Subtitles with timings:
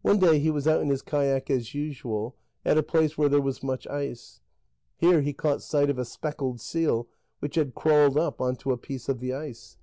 [0.00, 3.38] One day he was out in his kayak as usual at a place where there
[3.42, 4.40] was much ice;
[4.96, 7.06] here he caught sight of a speckled seal,
[7.40, 9.76] which had crawled up on to a piece of the ice.